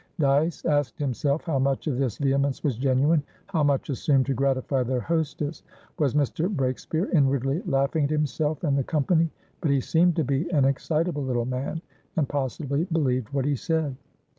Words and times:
Dyce 0.17 0.65
asked 0.65 0.97
himself 0.97 1.43
how 1.43 1.59
much 1.59 1.85
of 1.85 1.97
this 1.99 2.17
vehemence 2.17 2.63
was 2.63 2.75
genuine, 2.75 3.21
how 3.45 3.61
much 3.61 3.87
assumed 3.91 4.25
to 4.25 4.33
gratify 4.33 4.81
their 4.81 4.99
hostess. 4.99 5.61
Was 5.99 6.15
Mr. 6.15 6.49
Breakspeare 6.51 7.11
inwardly 7.13 7.61
laughing 7.67 8.05
at 8.05 8.09
himself 8.09 8.63
and 8.63 8.75
the 8.75 8.83
company? 8.83 9.29
But 9.61 9.69
he 9.69 9.79
seemed 9.79 10.15
to 10.15 10.23
be 10.23 10.49
an 10.49 10.65
excitable 10.65 11.21
little 11.23 11.45
man, 11.45 11.83
and 12.15 12.27
possibly 12.27 12.85
believed 12.85 13.29
what 13.29 13.45
he 13.45 13.55
said. 13.55 13.95